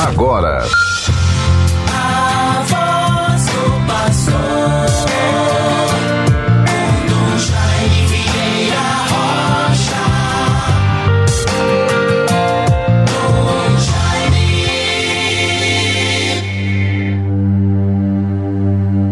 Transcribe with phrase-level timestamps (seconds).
[0.00, 0.62] agora.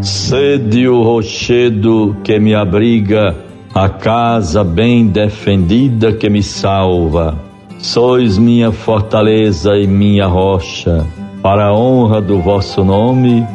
[0.02, 3.34] Sede o rochedo que me abriga,
[3.74, 7.47] a casa bem defendida que me salva.
[7.78, 11.06] Sois minha fortaleza e minha rocha.
[11.40, 13.46] Para a honra do vosso nome,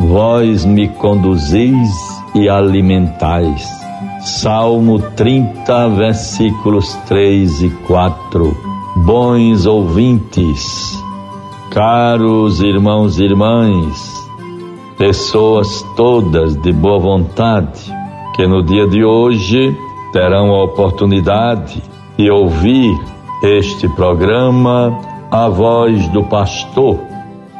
[0.00, 1.88] vós me conduzis
[2.34, 3.64] e alimentais.
[4.20, 8.56] Salmo 30, versículos 3 e 4.
[8.96, 11.00] Bons ouvintes,
[11.70, 14.28] caros irmãos e irmãs,
[14.98, 17.80] pessoas todas de boa vontade,
[18.34, 19.74] que no dia de hoje
[20.12, 21.80] terão a oportunidade
[22.18, 22.98] de ouvir
[23.42, 24.98] este programa
[25.30, 26.98] A Voz do Pastor.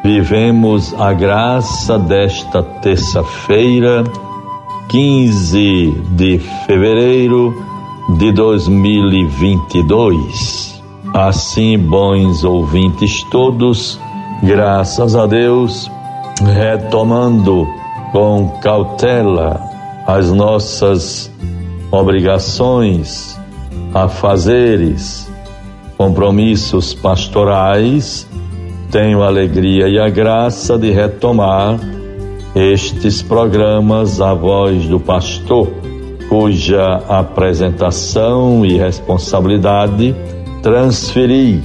[0.05, 4.05] Vivemos a graça desta terça-feira,
[4.89, 7.55] 15 de fevereiro
[8.19, 10.83] de 2022.
[11.15, 13.99] Assim, bons ouvintes todos,
[14.43, 15.91] graças a Deus,
[16.55, 17.67] retomando
[18.13, 19.59] com cautela
[20.07, 21.33] as nossas
[21.91, 23.41] obrigações,
[23.95, 25.30] afazeres,
[26.01, 28.27] compromissos pastorais,
[28.91, 31.79] tenho a alegria e a graça de retomar
[32.55, 35.69] estes programas A Voz do Pastor,
[36.27, 40.17] cuja apresentação e responsabilidade
[40.63, 41.63] transferi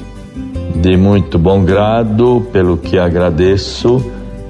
[0.81, 4.06] de muito bom grado, pelo que agradeço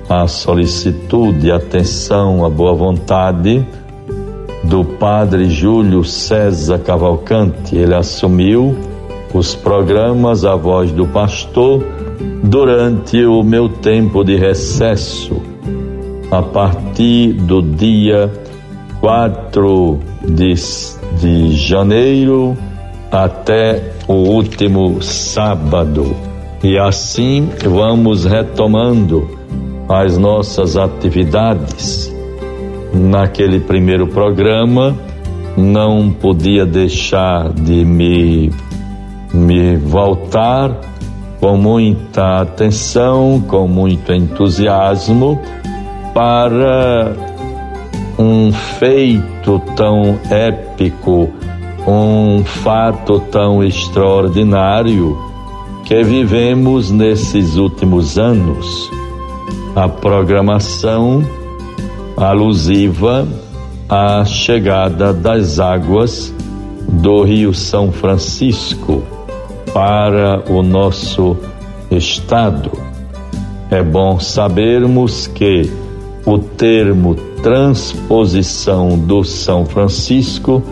[0.09, 3.63] a solicitude, a atenção, a boa vontade
[4.63, 7.75] do Padre Júlio César Cavalcante.
[7.75, 8.94] Ele assumiu
[9.35, 11.83] os programas A Voz do Pastor
[12.41, 15.41] durante o meu tempo de recesso,
[16.31, 18.31] a partir do dia
[19.01, 20.53] 4 de,
[21.19, 22.55] de janeiro
[23.11, 26.15] até o último sábado.
[26.63, 29.37] E assim vamos retomando
[29.89, 32.09] as nossas atividades.
[32.93, 34.95] Naquele primeiro programa,
[35.57, 38.49] não podia deixar de me
[39.35, 40.71] me voltar
[41.39, 45.39] com muita atenção, com muito entusiasmo
[46.13, 47.13] para
[48.17, 51.29] um feito tão épico,
[51.85, 55.17] um fato tão extraordinário
[55.83, 58.89] que vivemos nesses últimos anos.
[59.75, 61.21] A programação
[62.15, 63.27] alusiva
[63.89, 66.33] à chegada das águas
[66.87, 69.03] do Rio São Francisco
[69.73, 71.37] para o nosso
[71.91, 72.71] estado.
[73.69, 75.71] É bom sabermos que
[76.25, 80.63] o termo transposição do São Francisco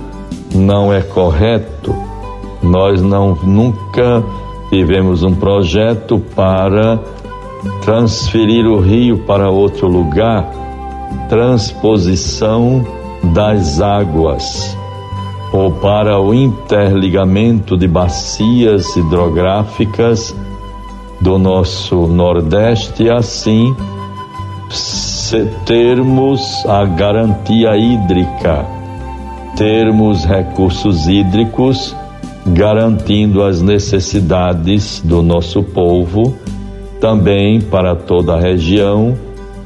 [0.55, 1.93] não é correto.
[2.61, 4.23] Nós não nunca
[4.69, 6.99] tivemos um projeto para
[7.81, 10.49] transferir o rio para outro lugar.
[11.29, 12.83] Transposição
[13.33, 14.77] das águas
[15.53, 20.35] ou para o interligamento de bacias hidrográficas
[21.21, 23.75] do nosso Nordeste, assim
[25.65, 28.65] termos a garantia hídrica,
[29.55, 31.95] termos recursos hídricos
[32.47, 36.35] garantindo as necessidades do nosso povo,
[36.99, 39.17] também para toda a região,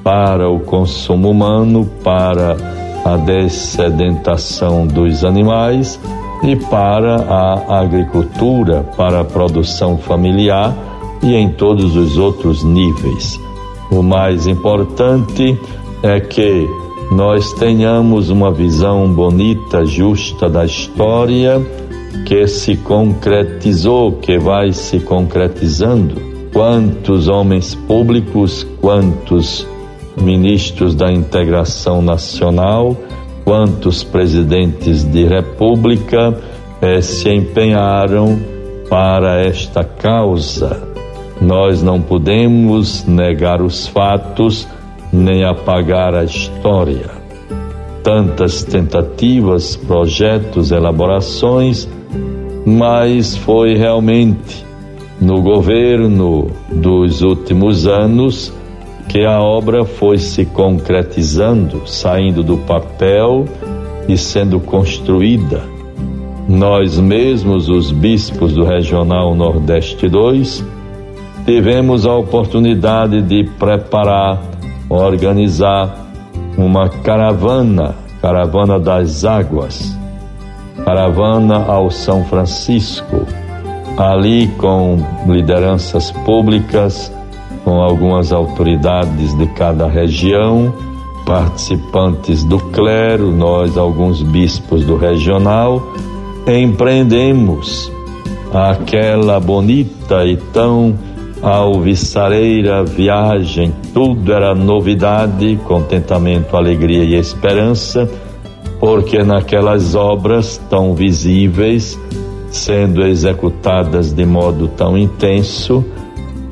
[0.04, 2.77] para o consumo humano, para
[3.07, 5.97] a dessedentação dos animais
[6.44, 10.75] e para a agricultura, para a produção familiar
[11.23, 13.40] e em todos os outros níveis.
[13.90, 15.57] O mais importante
[16.03, 16.68] é que
[17.09, 21.66] nós tenhamos uma visão bonita, justa da história
[22.25, 26.16] que se concretizou, que vai se concretizando.
[26.51, 29.65] Quantos homens públicos, quantos
[30.22, 32.98] ministros da integração nacional,
[33.44, 36.38] quantos presidentes de república
[36.81, 38.40] eh, se empenharam
[38.90, 40.81] para esta causa.
[41.40, 44.68] Nós não podemos negar os fatos
[45.12, 47.12] nem apagar a história.
[48.04, 51.88] Tantas tentativas, projetos, elaborações,
[52.66, 54.66] mas foi realmente
[55.20, 58.54] no governo dos últimos anos
[59.07, 63.45] que a obra foi se concretizando, saindo do papel
[64.07, 65.63] e sendo construída.
[66.48, 70.63] Nós mesmos, os bispos do Regional Nordeste 2,
[71.45, 74.42] tivemos a oportunidade de preparar,
[74.89, 76.07] organizar
[76.57, 79.98] uma caravana, caravana das águas,
[80.83, 83.25] caravana ao São Francisco,
[83.98, 87.12] ali com lideranças públicas,
[87.68, 90.74] com algumas autoridades de cada região,
[91.25, 95.86] participantes do clero, nós, alguns bispos do regional,
[96.48, 97.92] empreendemos
[98.54, 100.98] aquela bonita e tão
[101.42, 108.10] alvissareira viagem, tudo era novidade, contentamento, alegria e esperança,
[108.80, 112.00] porque naquelas obras tão visíveis,
[112.50, 115.84] sendo executadas de modo tão intenso,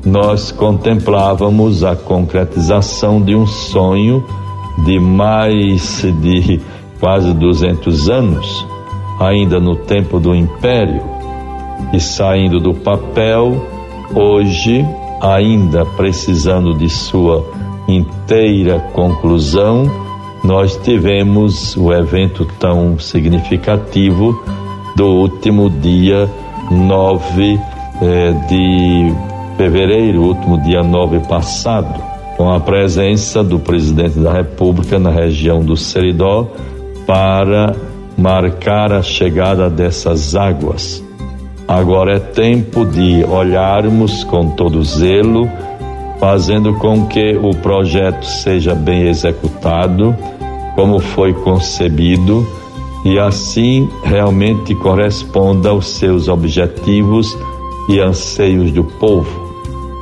[0.06, 4.24] nós contemplávamos a concretização de um sonho
[4.84, 6.60] de mais de
[7.00, 8.66] quase 200 anos,
[9.18, 11.02] ainda no tempo do Império,
[11.92, 13.60] e saindo do papel,
[14.14, 14.86] hoje,
[15.20, 17.44] ainda precisando de sua
[17.88, 19.90] inteira conclusão,
[20.44, 24.40] nós tivemos o evento tão significativo
[24.94, 26.30] do último dia
[26.70, 27.60] 9
[28.00, 32.00] eh, de fevereiro, último dia 9 passado,
[32.36, 36.48] com a presença do presidente da República na região do Seridó
[37.06, 37.74] para
[38.16, 41.02] marcar a chegada dessas águas.
[41.66, 45.50] Agora é tempo de olharmos com todo zelo,
[46.20, 50.16] fazendo com que o projeto seja bem executado,
[50.74, 52.46] como foi concebido,
[53.04, 57.36] e assim realmente corresponda aos seus objetivos
[57.88, 59.45] e anseios do povo,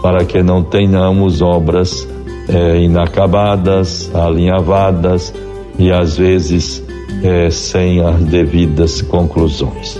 [0.04, 2.06] para que não tenhamos obras
[2.46, 5.32] é, inacabadas, alinhavadas
[5.78, 6.84] e às vezes
[7.22, 9.98] é, sem as devidas conclusões.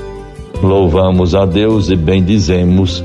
[0.63, 3.03] Louvamos a Deus e bendizemos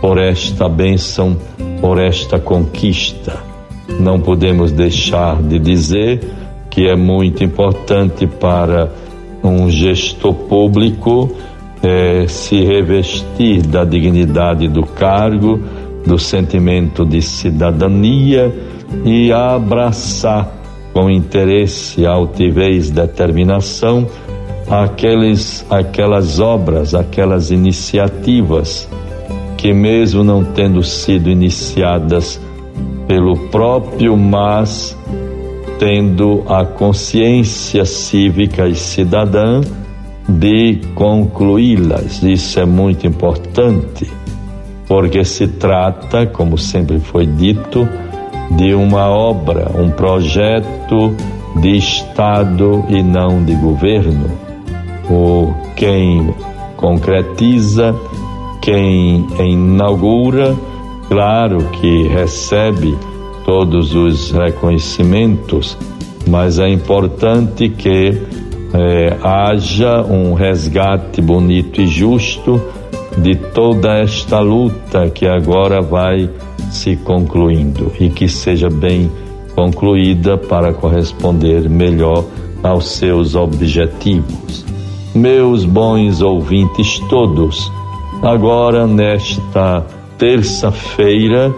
[0.00, 1.36] por esta bênção,
[1.80, 3.42] por esta conquista.
[3.98, 6.20] Não podemos deixar de dizer
[6.70, 8.88] que é muito importante para
[9.42, 11.28] um gestor público
[11.82, 15.60] é, se revestir da dignidade do cargo,
[16.06, 18.54] do sentimento de cidadania
[19.04, 20.50] e abraçar
[20.92, 24.06] com interesse, altivez, determinação
[24.70, 28.88] aqueles, aquelas obras, aquelas iniciativas
[29.56, 32.40] que, mesmo não tendo sido iniciadas
[33.06, 34.96] pelo próprio, mas
[35.78, 39.60] tendo a consciência cívica e cidadã
[40.28, 42.22] de concluí-las.
[42.22, 44.10] Isso é muito importante,
[44.86, 47.88] porque se trata, como sempre foi dito,
[48.50, 51.14] de uma obra, um projeto
[51.60, 54.30] de Estado e não de governo.
[55.10, 56.34] O quem
[56.76, 57.94] concretiza,
[58.60, 60.54] quem inaugura,
[61.08, 62.96] claro que recebe
[63.44, 65.76] todos os reconhecimentos,
[66.28, 68.20] mas é importante que
[68.74, 72.60] eh, haja um resgate bonito e justo
[73.16, 76.28] de toda esta luta que agora vai
[76.70, 79.10] se concluindo e que seja bem
[79.54, 82.24] concluída para corresponder melhor
[82.62, 84.64] aos seus objetivos.
[85.14, 87.72] Meus bons ouvintes todos,
[88.22, 89.84] agora nesta
[90.18, 91.54] terça-feira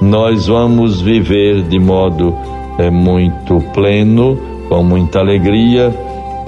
[0.00, 2.34] nós vamos viver de modo
[2.78, 4.38] é, muito pleno,
[4.68, 5.94] com muita alegria,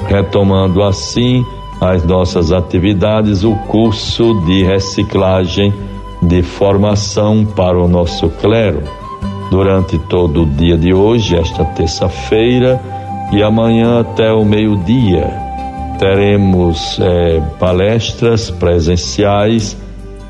[0.09, 1.45] retomando assim
[1.83, 5.75] as nossas atividades, o curso de reciclagem
[6.23, 8.83] de formação para o nosso clero
[9.51, 12.81] durante todo o dia de hoje, esta terça-feira,
[13.33, 15.29] e amanhã até o meio-dia.
[15.99, 19.77] Teremos é, palestras presenciais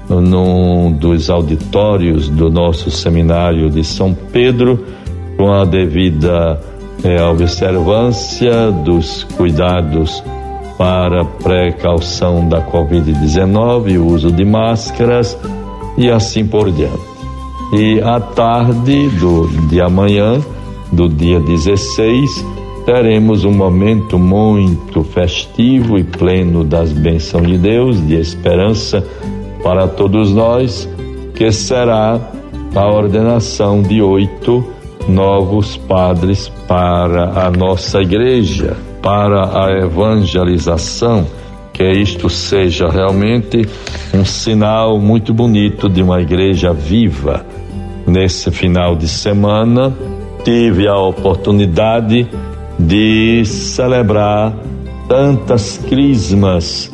[0.09, 4.85] num dos auditórios do nosso seminário de São Pedro,
[5.37, 6.59] com a devida
[7.04, 10.23] é, observância dos cuidados
[10.82, 15.38] para precaução da Covid-19, o uso de máscaras
[15.96, 16.98] e assim por diante.
[17.72, 20.40] E à tarde do, de amanhã,
[20.90, 22.44] do dia 16,
[22.84, 29.06] teremos um momento muito festivo e pleno das bênçãos de Deus, de esperança
[29.62, 30.88] para todos nós,
[31.36, 32.18] que será
[32.74, 34.64] a ordenação de oito
[35.09, 41.26] novos padres para a nossa igreja, para a evangelização
[41.73, 43.66] que isto seja realmente
[44.14, 47.44] um sinal muito bonito de uma igreja viva.
[48.06, 49.92] Nesse final de semana,
[50.44, 52.28] tive a oportunidade
[52.78, 54.52] de celebrar
[55.09, 56.92] tantas crismas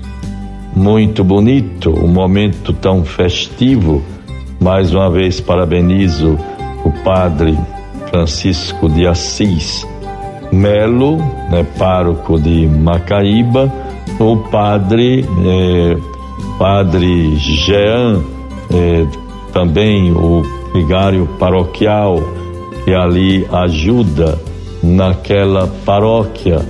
[0.75, 4.03] Muito bonito, um momento tão festivo.
[4.63, 6.39] Mais uma vez parabenizo
[6.87, 7.55] o padre
[8.09, 9.87] Francisco de Assis
[10.55, 11.17] Melo,
[11.51, 13.73] né, pároco de Macaíba,
[14.19, 15.97] o padre eh,
[16.59, 18.23] padre Jean,
[18.73, 19.07] eh,
[19.53, 20.43] também o
[20.73, 22.17] vigário paroquial
[22.85, 24.39] que ali ajuda
[24.83, 26.61] naquela paróquia.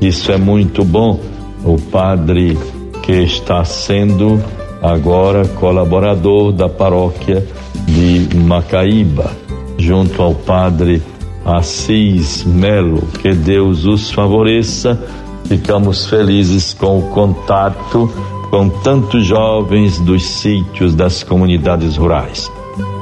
[0.00, 1.20] Isso é muito bom.
[1.64, 2.58] O padre
[3.02, 4.42] que está sendo
[4.82, 7.44] agora colaborador da paróquia
[7.86, 9.30] de Macaíba,
[9.78, 11.02] junto ao padre
[11.44, 13.02] Assis Melo.
[13.20, 15.00] Que Deus os favoreça.
[15.44, 18.10] Ficamos felizes com o contato
[18.50, 22.50] com tantos jovens dos sítios das comunidades rurais.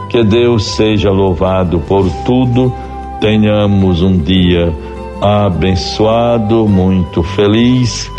[0.09, 2.73] Que Deus seja louvado por tudo.
[3.21, 4.75] Tenhamos um dia
[5.21, 8.11] abençoado, muito feliz.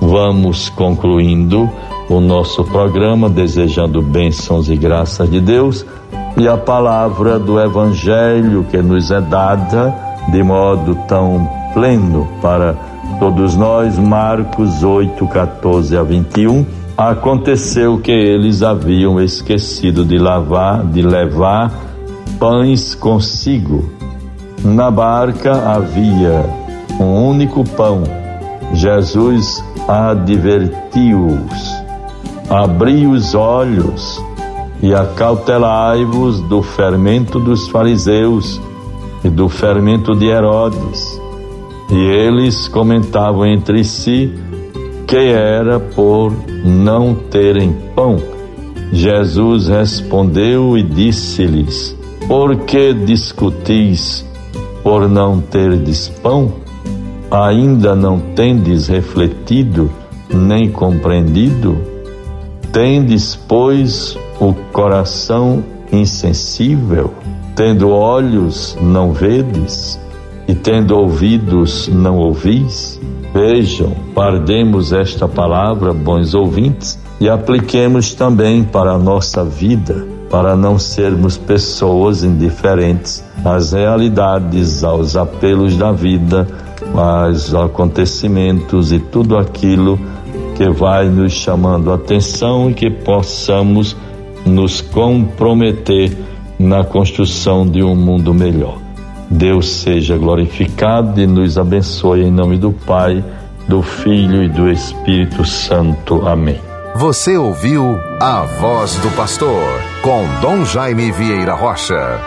[0.00, 1.70] Vamos concluindo
[2.08, 5.86] o nosso programa, desejando bênçãos e graças de Deus
[6.36, 9.94] e a palavra do Evangelho que nos é dada
[10.30, 12.74] de modo tão pleno para
[13.18, 16.64] todos nós, Marcos 8, 14 a 21.
[16.96, 21.72] Aconteceu que eles haviam esquecido de lavar, de levar
[22.38, 23.90] pães consigo.
[24.64, 26.44] Na barca havia
[27.00, 28.02] um único pão.
[28.74, 31.82] Jesus advertiu-os:
[32.48, 34.22] Abri os olhos
[34.82, 38.60] e acautelai-vos do fermento dos fariseus
[39.22, 41.20] e do fermento de Herodes.
[41.90, 44.32] E eles comentavam entre si
[45.06, 46.32] que era por
[46.64, 48.16] não terem pão.
[48.92, 51.96] Jesus respondeu e disse-lhes:
[52.26, 54.24] Por que discutis
[54.82, 56.52] por não terdes pão?
[57.30, 59.90] Ainda não tendes refletido
[60.32, 61.76] nem compreendido?
[62.72, 67.12] Tendes, pois, o coração insensível,
[67.54, 70.00] tendo olhos não vedes
[70.48, 72.98] e tendo ouvidos não ouvis?
[73.34, 80.78] Vejam, guardemos esta palavra, bons ouvintes, e apliquemos também para a nossa vida, para não
[80.78, 86.48] sermos pessoas indiferentes às realidades, aos apelos da vida,
[86.94, 90.00] aos acontecimentos e tudo aquilo
[90.56, 93.96] que vai nos chamando a atenção e que possamos
[94.44, 96.16] nos comprometer
[96.58, 98.78] na construção de um mundo melhor.
[99.30, 103.24] Deus seja glorificado e nos abençoe em nome do Pai,
[103.68, 106.26] do Filho e do Espírito Santo.
[106.26, 106.60] Amém.
[106.96, 109.64] Você ouviu a voz do pastor
[110.02, 112.20] com Dom Jaime Vieira Rocha.